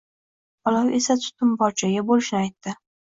[0.71, 2.75] Olov esa tutun bor joyda boʻlishini aytdi